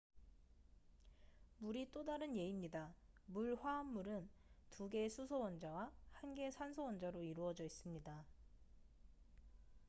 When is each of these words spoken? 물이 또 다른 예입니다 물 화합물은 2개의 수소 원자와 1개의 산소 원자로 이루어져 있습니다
물이 1.59 1.91
또 1.91 2.03
다른 2.03 2.35
예입니다 2.35 2.91
물 3.27 3.53
화합물은 3.55 4.27
2개의 4.71 5.11
수소 5.11 5.39
원자와 5.41 5.91
1개의 6.23 6.49
산소 6.49 6.85
원자로 6.85 7.21
이루어져 7.21 7.65
있습니다 7.65 8.25